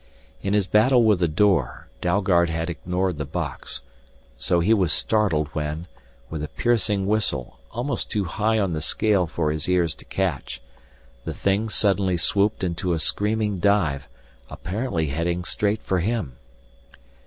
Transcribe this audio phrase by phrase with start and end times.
[0.41, 3.81] In his battle with the door Dalgard had ignored the box,
[4.35, 5.85] so he was startled when,
[6.27, 10.59] with a piercing whistle, almost too high on the scale for his ears to catch,
[11.23, 14.07] the thing suddenly swooped into a screaming dive,
[14.49, 16.35] apparently heading straight for him.